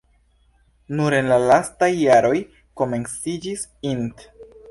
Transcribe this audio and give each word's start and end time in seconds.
Nur 0.99 1.15
en 1.17 1.27
la 1.31 1.37
lastaj 1.49 1.89
jaroj 1.99 2.35
komenciĝis 2.83 3.67
int. 3.93 4.27